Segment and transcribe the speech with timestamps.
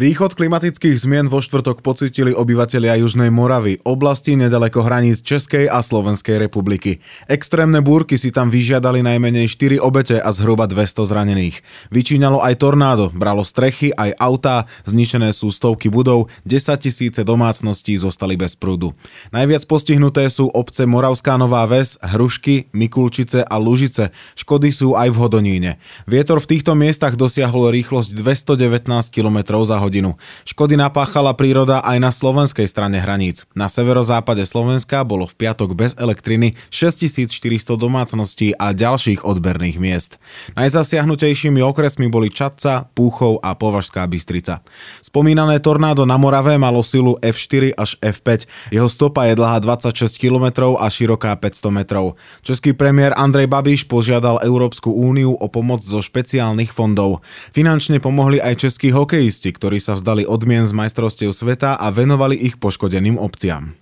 [0.00, 6.40] Príchod klimatických zmien vo štvrtok pocítili obyvatelia Južnej Moravy, oblasti nedaleko hraníc Českej a Slovenskej
[6.40, 7.04] republiky.
[7.28, 11.60] Extrémne búrky si tam vyžiadali najmenej 4 obete a zhruba 200 zranených.
[11.92, 18.40] Vyčíňalo aj tornádo, bralo strechy, aj autá, zničené sú stovky budov, 10 tisíce domácností zostali
[18.40, 18.96] bez prúdu.
[19.36, 24.16] Najviac postihnuté sú obce Moravská Nová Ves, Hrušky, Mikulčice a Lužice.
[24.32, 25.70] Škody sú aj v Hodoníne.
[26.08, 30.14] Vietor v týchto miestach dosiahol rýchlosť 219 km za hodinu hodinu.
[30.46, 33.50] Škody napáchala príroda aj na slovenskej strane hraníc.
[33.58, 40.22] Na severozápade Slovenska bolo v piatok bez elektriny 6400 domácností a ďalších odberných miest.
[40.54, 44.62] Najzasiahnutejšími okresmi boli Čadca, Púchov a Považská Bystrica.
[45.02, 48.46] Spomínané tornádo na Morave malo silu F4 až F5.
[48.70, 52.14] Jeho stopa je dlhá 26 km a široká 500 metrov.
[52.46, 57.26] Český premiér Andrej Babiš požiadal Európsku úniu o pomoc zo špeciálnych fondov.
[57.50, 62.60] Finančne pomohli aj českí hokejisti, ktorí sa vzdali odmien z majstrovstiev sveta a venovali ich
[62.60, 63.74] poškodeným obciam.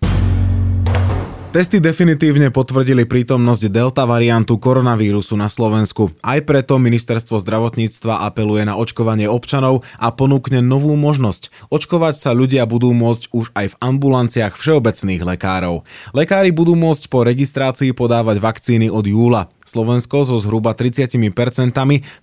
[1.49, 6.13] Testy definitívne potvrdili prítomnosť delta variantu koronavírusu na Slovensku.
[6.21, 11.49] Aj preto ministerstvo zdravotníctva apeluje na očkovanie občanov a ponúkne novú možnosť.
[11.73, 15.89] Očkovať sa ľudia budú môcť už aj v ambulanciách všeobecných lekárov.
[16.13, 19.49] Lekári budú môcť po registrácii podávať vakcíny od júla.
[19.69, 21.21] Slovensko so zhruba 30%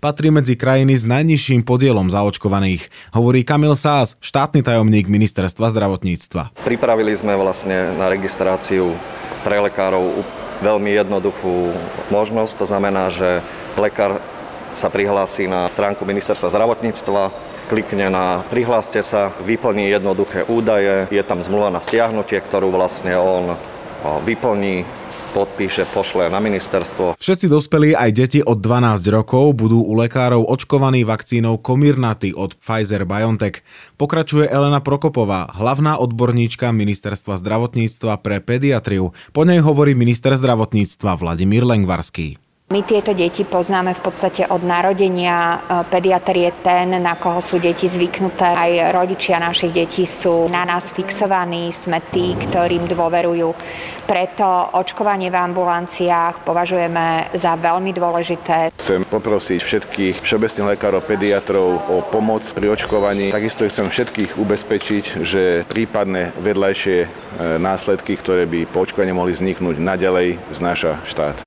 [0.02, 2.90] patrí medzi krajiny s najnižším podielom zaočkovaných.
[3.14, 6.58] Hovorí Kamil Sás, štátny tajomník ministerstva zdravotníctva.
[6.66, 8.98] Pripravili sme vlastne na registráciu
[9.46, 10.26] pre lekárov
[10.66, 11.70] veľmi jednoduchú
[12.10, 12.54] možnosť.
[12.58, 13.46] To znamená, že
[13.78, 14.18] lekár
[14.74, 17.30] sa prihlási na stránku ministerstva zdravotníctva,
[17.70, 23.54] klikne na prihláste sa, vyplní jednoduché údaje, je tam zmluva na stiahnutie, ktorú vlastne on
[24.26, 24.84] vyplní,
[25.36, 27.20] podpíše, pošle na ministerstvo.
[27.20, 33.60] Všetci dospelí aj deti od 12 rokov budú u lekárov očkovaní vakcínou Comirnaty od Pfizer-BioNTech.
[34.00, 39.12] Pokračuje Elena Prokopová, hlavná odborníčka Ministerstva zdravotníctva pre pediatriu.
[39.36, 42.45] Po nej hovorí minister zdravotníctva Vladimír Lengvarský.
[42.74, 45.54] My tieto deti poznáme v podstate od narodenia.
[45.54, 48.58] E, pediatr je ten, na koho sú deti zvyknuté.
[48.58, 53.54] Aj rodičia našich detí sú na nás fixovaní, sme tí, ktorým dôverujú.
[54.10, 58.74] Preto očkovanie v ambulanciách považujeme za veľmi dôležité.
[58.82, 63.30] Chcem poprosiť všetkých všeobecných lekárov, pediatrov o pomoc pri očkovaní.
[63.30, 67.08] Takisto chcem všetkých ubezpečiť, že prípadné vedľajšie e,
[67.62, 71.45] následky, ktoré by po očkovaní mohli vzniknúť, naďalej znáša štát.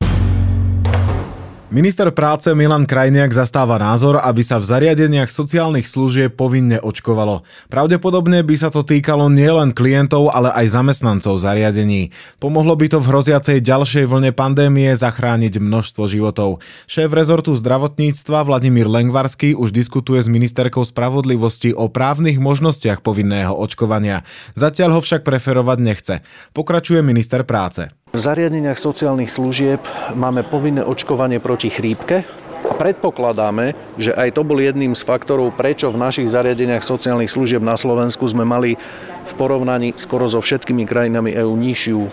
[1.68, 7.44] Minister práce Milan Krajniak zastáva názor, aby sa v zariadeniach sociálnych služieb povinne očkovalo.
[7.68, 12.08] Pravdepodobne by sa to týkalo nielen klientov, ale aj zamestnancov zariadení.
[12.40, 16.64] Pomohlo by to v hroziacej ďalšej vlne pandémie zachrániť množstvo životov.
[16.88, 24.24] Šéf rezortu zdravotníctva Vladimír Lengvarský už diskutuje s ministerkou spravodlivosti o právnych možnostiach povinného očkovania.
[24.56, 26.14] Zatiaľ ho však preferovať nechce.
[26.56, 27.92] Pokračuje minister práce.
[28.08, 29.84] V zariadeniach sociálnych služieb
[30.16, 32.24] máme povinné očkovanie proti chrípke
[32.64, 37.60] a predpokladáme, že aj to bol jedným z faktorov, prečo v našich zariadeniach sociálnych služieb
[37.60, 38.80] na Slovensku sme mali
[39.28, 42.10] v porovnaní skoro so všetkými krajinami EÚ nižšiu e,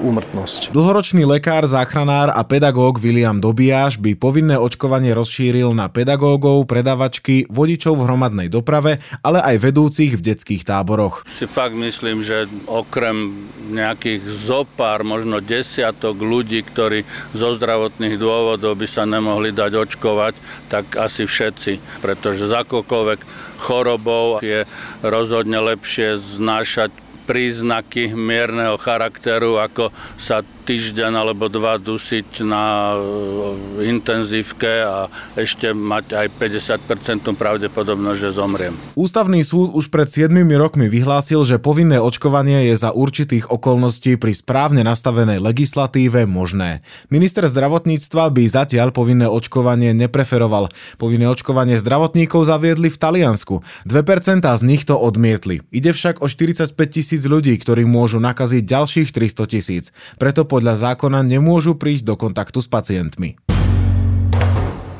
[0.00, 0.72] úmrtnosť.
[0.72, 8.00] Dlhoročný lekár, záchranár a pedagóg William Dobiaš by povinné očkovanie rozšíril na pedagógov, predavačky, vodičov
[8.00, 11.24] v hromadnej doprave, ale aj vedúcich v detských táboroch.
[11.28, 18.86] Si fakt myslím, že okrem nejakých zopár, možno desiatok ľudí, ktorí zo zdravotných dôvodov by
[18.88, 20.34] sa nemohli dať očkovať,
[20.70, 24.68] tak asi všetci, pretože za akokoľvek chorobou je
[25.00, 26.94] rozhodne lepšie znášať
[27.26, 35.06] príznaky mierneho charakteru, ako sa týždeň alebo dva dusiť na e, intenzívke a
[35.38, 38.74] ešte mať aj 50% pravdepodobnosť, že zomriem.
[38.98, 44.34] Ústavný súd už pred 7 rokmi vyhlásil, že povinné očkovanie je za určitých okolností pri
[44.34, 46.82] správne nastavenej legislatíve možné.
[47.14, 50.74] Minister zdravotníctva by zatiaľ povinné očkovanie nepreferoval.
[50.98, 53.62] Povinné očkovanie zdravotníkov zaviedli v Taliansku.
[53.86, 55.62] 2% z nich to odmietli.
[55.70, 59.84] Ide však o 45 tisíc ľudí, ktorí môžu nakaziť ďalších 300 tisíc.
[60.16, 63.45] Preto po podľa zákona nemôžu prísť do kontaktu s pacientmi.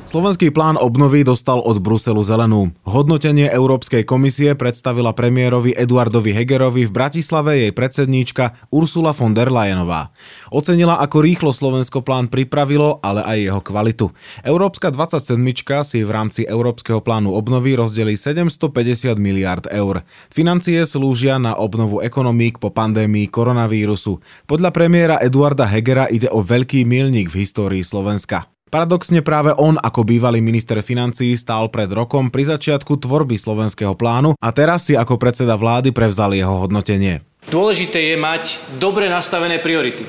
[0.07, 2.71] Slovenský plán obnovy dostal od Bruselu zelenú.
[2.87, 10.15] Hodnotenie Európskej komisie predstavila premiérovi Eduardovi Hegerovi v Bratislave jej predsedníčka Ursula von der Leyenová.
[10.55, 14.07] Ocenila, ako rýchlo Slovensko plán pripravilo, ale aj jeho kvalitu.
[14.47, 15.43] Európska 27
[15.83, 20.07] si v rámci Európskeho plánu obnovy rozdelí 750 miliard eur.
[20.31, 24.23] Financie slúžia na obnovu ekonomík po pandémii koronavírusu.
[24.47, 28.56] Podľa premiéra Eduarda Hegera ide o veľký milník v histórii Slovenska.
[28.77, 34.37] Paradoxne práve on ako bývalý minister financií stál pred rokom pri začiatku tvorby slovenského plánu
[34.37, 37.25] a teraz si ako predseda vlády prevzal jeho hodnotenie.
[37.49, 40.05] Dôležité je mať dobre nastavené priority.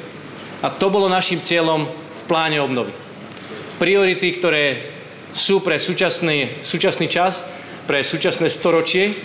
[0.60, 2.92] A to bolo našim cieľom v pláne obnovy.
[3.80, 4.84] Priority, ktoré
[5.32, 7.48] sú pre súčasný, súčasný čas,
[7.88, 9.16] pre súčasné storočie,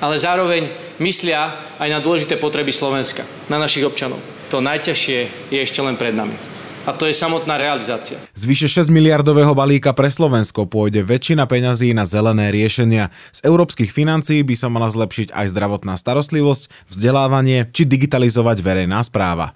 [0.00, 4.16] ale zároveň myslia aj na dôležité potreby Slovenska, na našich občanov.
[4.48, 6.51] To najťažšie je ešte len pred nami
[6.82, 8.18] a to je samotná realizácia.
[8.34, 13.14] Z vyše 6 miliardového balíka pre Slovensko pôjde väčšina peňazí na zelené riešenia.
[13.30, 19.54] Z európskych financií by sa mala zlepšiť aj zdravotná starostlivosť, vzdelávanie či digitalizovať verejná správa.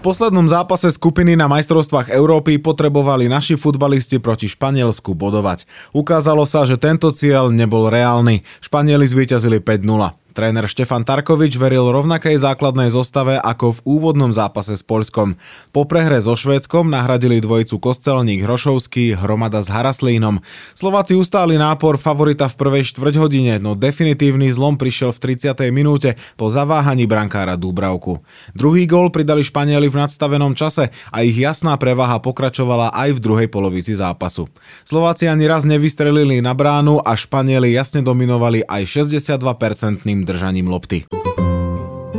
[0.00, 5.68] V poslednom zápase skupiny na majstrovstvách Európy potrebovali naši futbalisti proti Španielsku bodovať.
[5.92, 8.40] Ukázalo sa, že tento cieľ nebol reálny.
[8.64, 10.29] Španieli zvíťazili 5-0.
[10.30, 15.34] Tréner Štefan Tarkovič veril rovnakej základnej zostave ako v úvodnom zápase s Poľskom.
[15.74, 20.38] Po prehre so Švédskom nahradili dvojicu Kostelník Hrošovský, Hromada s Haraslínom.
[20.78, 25.58] Slováci ustáli nápor favorita v prvej štvrťhodine, no definitívny zlom prišiel v 30.
[25.74, 28.22] minúte po zaváhaní brankára Dúbravku.
[28.54, 33.48] Druhý gól pridali Španieli v nadstavenom čase a ich jasná prevaha pokračovala aj v druhej
[33.50, 34.46] polovici zápasu.
[34.86, 41.04] Slováci ani raz nevystrelili na bránu a Španieli jasne dominovali aj 62% správnym držaním lopty.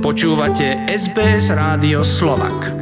[0.02, 2.74] Počúvate SBS Rádio Slovak.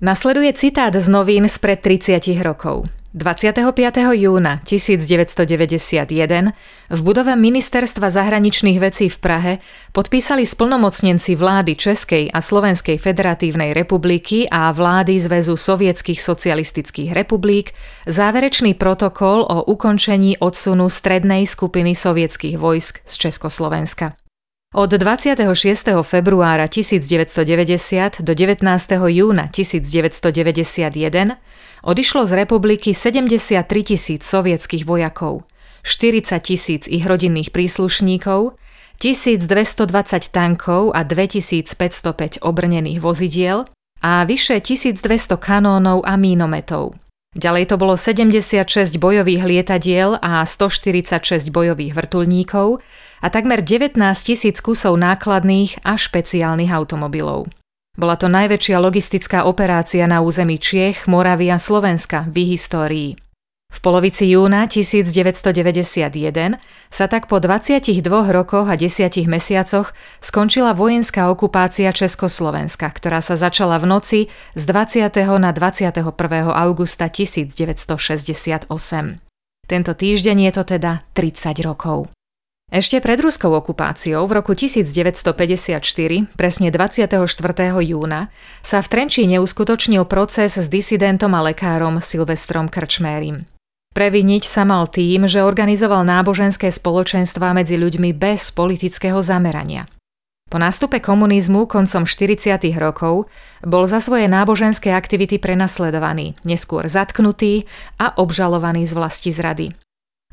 [0.00, 2.88] Nasleduje citát z novín spred 30 rokov.
[3.18, 3.98] 25.
[4.14, 6.54] júna 1991
[6.88, 9.58] v budove Ministerstva zahraničných vecí v Prahe
[9.90, 17.74] podpísali splnomocnenci vlády Českej a Slovenskej federatívnej republiky a vlády Zväzu sovietských socialistických republik
[18.06, 24.14] záverečný protokol o ukončení odsunu strednej skupiny sovietských vojsk z Československa.
[24.74, 25.42] Od 26.
[26.04, 28.60] februára 1990 do 19.
[29.10, 31.40] júna 1991
[31.88, 33.64] odišlo z republiky 73
[33.96, 35.48] tisíc sovietských vojakov,
[35.80, 38.60] 40 tisíc ich rodinných príslušníkov,
[39.00, 43.64] 1220 tankov a 2505 obrnených vozidiel
[44.04, 47.00] a vyše 1200 kanónov a mínometov.
[47.38, 52.82] Ďalej to bolo 76 bojových lietadiel a 146 bojových vrtulníkov
[53.22, 57.57] a takmer 19 tisíc kusov nákladných a špeciálnych automobilov.
[57.98, 63.18] Bola to najväčšia logistická operácia na území Čiech, Moravy a Slovenska v histórii.
[63.68, 69.92] V polovici júna 1991 sa tak po 22 rokoch a 10 mesiacoch
[70.22, 74.20] skončila vojenská okupácia Československa, ktorá sa začala v noci
[74.54, 75.10] z 20.
[75.42, 75.98] na 21.
[76.54, 78.70] augusta 1968.
[79.68, 82.08] Tento týždeň je to teda 30 rokov.
[82.68, 85.80] Ešte pred ruskou okupáciou v roku 1954,
[86.36, 87.16] presne 24.
[87.80, 88.28] júna,
[88.60, 93.48] sa v Trenčíne uskutočnil proces s disidentom a lekárom Silvestrom Krčmérim.
[93.96, 99.88] Previniť sa mal tým, že organizoval náboženské spoločenstva medzi ľuďmi bez politického zamerania.
[100.52, 102.52] Po nástupe komunizmu koncom 40.
[102.76, 103.32] rokov
[103.64, 107.64] bol za svoje náboženské aktivity prenasledovaný, neskôr zatknutý
[107.96, 109.72] a obžalovaný z vlasti zrady.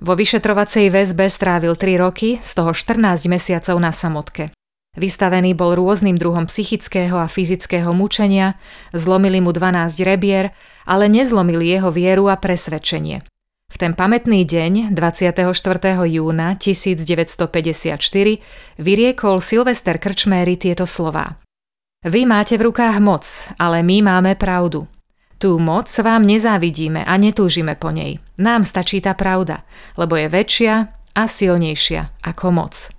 [0.03, 4.51] Vo vyšetrovacej väzbe strávil 3 roky, z toho 14 mesiacov na samotke.
[4.95, 8.55] Vystavený bol rôznym druhom psychického a fyzického mučenia,
[8.95, 10.55] zlomili mu 12 rebier,
[10.87, 13.19] ale nezlomili jeho vieru a presvedčenie.
[13.71, 15.35] V ten pamätný deň, 24.
[16.07, 17.99] júna 1954,
[18.79, 21.43] vyriekol Silvester Krčméry tieto slová.
[22.07, 23.27] Vy máte v rukách moc,
[23.59, 24.87] ale my máme pravdu.
[25.35, 28.23] Tú moc vám nezávidíme a netúžime po nej.
[28.39, 29.67] Nám stačí tá pravda,
[29.99, 30.73] lebo je väčšia
[31.15, 32.95] a silnejšia ako moc.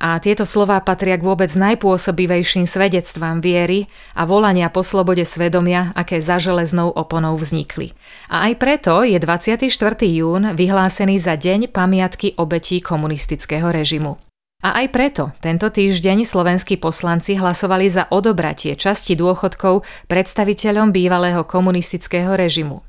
[0.00, 3.84] A tieto slová patria k vôbec najpôsobivejším svedectvám viery
[4.16, 7.92] a volania po slobode svedomia, aké za železnou oponou vznikli.
[8.32, 9.60] A aj preto je 24.
[10.08, 14.29] jún vyhlásený za deň pamiatky obetí komunistického režimu.
[14.60, 22.36] A aj preto tento týždeň slovenskí poslanci hlasovali za odobratie časti dôchodkov predstaviteľom bývalého komunistického
[22.36, 22.84] režimu.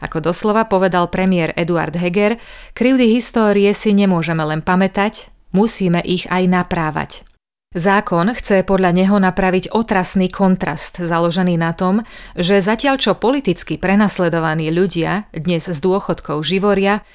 [0.00, 2.40] Ako doslova povedal premiér Eduard Heger,
[2.72, 7.28] krivdy histórie si nemôžeme len pamätať, musíme ich aj naprávať.
[7.70, 12.02] Zákon chce podľa neho napraviť otrasný kontrast založený na tom,
[12.34, 17.06] že zatiaľ čo politicky prenasledovaní ľudia dnes z dôchodkov živoria,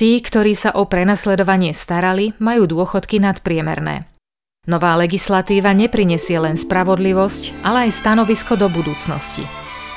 [0.00, 4.08] tí, ktorí sa o prenasledovanie starali, majú dôchodky nadpriemerné.
[4.64, 9.44] Nová legislatíva neprinesie len spravodlivosť, ale aj stanovisko do budúcnosti.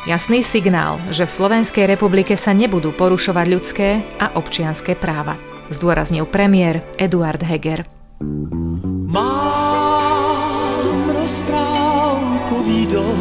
[0.04, 5.40] Jasný signál, že v Slovenskej republike sa nebudú porušovať ľudské a občianské práva,
[5.72, 7.88] zdôraznil premiér Eduard Heger.
[9.16, 13.20] Mám rozprávkový dom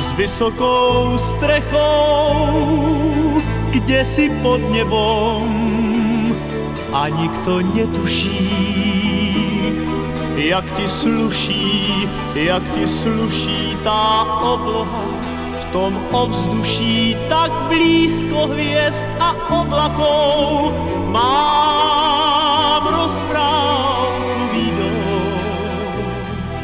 [0.00, 3.27] s vysokou strechou,
[3.70, 5.48] kde si pod nebom
[6.92, 8.48] a nikto netuší,
[10.36, 15.04] jak ti sluší, jak ti sluší tá obloha
[15.58, 20.72] v tom ovzduší tak blízko hviezd a oblakov.
[21.12, 23.97] Mám rozprávkový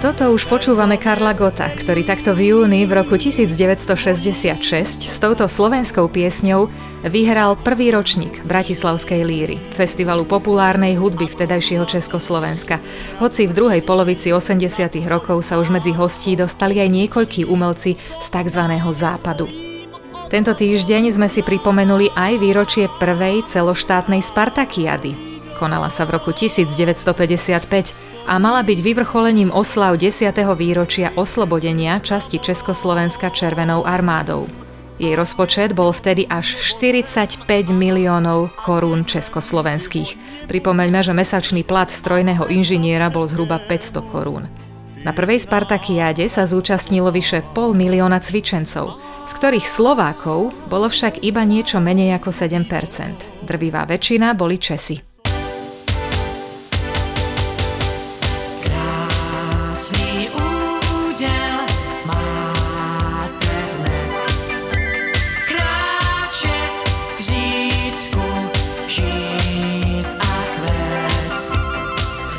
[0.04, 6.12] Toto už počúvame Karla Gota, ktorý takto v júni v roku 1966 s touto slovenskou
[6.12, 6.68] piesňou
[7.08, 12.84] vyhral prvý ročník Bratislavskej líry, festivalu populárnej hudby vtedajšieho Československa.
[13.16, 14.68] Hoci v druhej polovici 80
[15.08, 18.60] rokov sa už medzi hostí dostali aj niekoľkí umelci z tzv.
[18.92, 19.48] západu.
[20.28, 25.16] Tento týždeň sme si pripomenuli aj výročie prvej celoštátnej Spartakiady.
[25.56, 30.32] Konala sa v roku 1955 a mala byť vyvrcholením oslav 10.
[30.56, 34.48] výročia oslobodenia časti Československa Červenou armádou.
[34.96, 40.16] Jej rozpočet bol vtedy až 45 miliónov korún československých.
[40.48, 44.48] Pripomeňme, že mesačný plat strojného inžiniera bol zhruba 500 korún.
[45.04, 48.96] Na prvej Spartakiáde sa zúčastnilo vyše pol milióna cvičencov,
[49.28, 53.44] z ktorých Slovákov bolo však iba niečo menej ako 7%.
[53.44, 55.13] Drvivá väčšina boli Česi.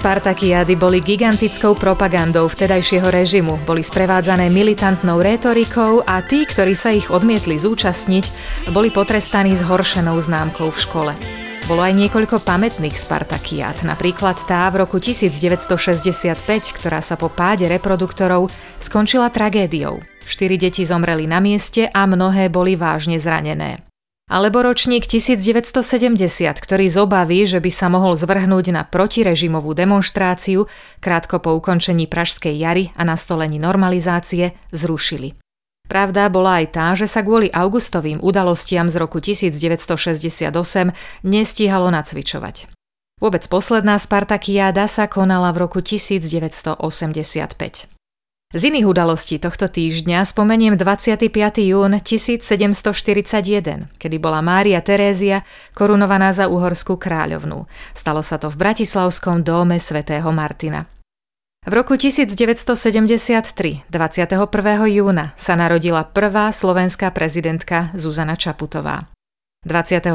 [0.05, 7.09] Spartakiády boli gigantickou propagandou vtedajšieho režimu, boli sprevádzané militantnou rétorikou a tí, ktorí sa ich
[7.09, 8.29] odmietli zúčastniť,
[8.69, 11.13] boli potrestaní zhoršenou známkou v škole.
[11.65, 16.45] Bolo aj niekoľko pamätných Spartakiát, napríklad tá v roku 1965,
[16.77, 20.05] ktorá sa po páde reproduktorov skončila tragédiou.
[20.21, 23.81] Štyri deti zomreli na mieste a mnohé boli vážne zranené.
[24.25, 25.77] Alebo ročník 1970,
[26.57, 30.65] ktorý z obavy, že by sa mohol zvrhnúť na protirežimovú demonstráciu
[30.97, 35.37] krátko po ukončení Pražskej jary a nastolení normalizácie, zrušili.
[35.85, 40.49] Pravda bola aj tá, že sa kvôli augustovým udalostiam z roku 1968
[41.21, 42.73] nestíhalo nacvičovať.
[43.21, 47.94] Vôbec posledná Spartakiáda sa konala v roku 1985.
[48.53, 51.31] Z iných udalostí tohto týždňa spomeniem 25.
[51.65, 55.41] jún 1741, kedy bola Mária Terézia
[55.73, 57.65] korunovaná za uhorskú kráľovnú.
[57.91, 60.85] Stalo sa to v Bratislavskom dome svätého Martina.
[61.65, 64.37] V roku 1973, 21.
[64.93, 69.14] júna, sa narodila prvá slovenská prezidentka Zuzana Čaputová.
[69.65, 70.13] 24.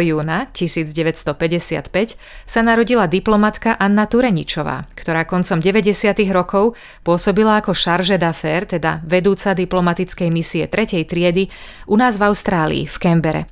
[0.00, 6.14] júna 1955 sa narodila diplomatka Anna Tureničová, ktorá koncom 90.
[6.30, 11.02] rokov pôsobila ako charge d'affaires, teda vedúca diplomatickej misie 3.
[11.04, 11.50] triedy
[11.90, 13.42] u nás v Austrálii, v Kembere.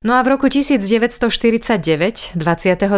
[0.00, 2.88] No a v roku 1949, 22.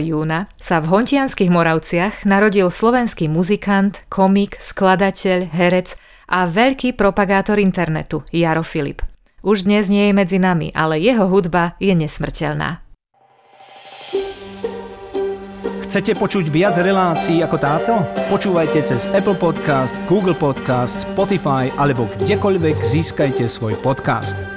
[0.00, 6.00] júna, sa v Hontianských Moravciach narodil slovenský muzikant, komik, skladateľ, herec
[6.32, 9.15] a veľký propagátor internetu Jaro Filip.
[9.46, 12.82] Už dnes nie je medzi nami, ale jeho hudba je nesmrteľná.
[15.86, 17.94] Chcete počuť viac relácií ako táto?
[18.26, 24.55] Počúvajte cez Apple Podcast, Google Podcast, Spotify alebo kdekoľvek získajte svoj podcast.